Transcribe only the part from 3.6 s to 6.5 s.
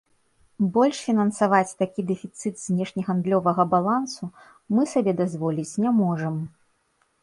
балансу мы сабе дазволіць не можам.